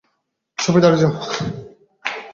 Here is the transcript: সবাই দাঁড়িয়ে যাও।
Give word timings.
সবাই 0.59 0.81
দাঁড়িয়ে 0.83 1.01
যাও। 1.01 1.13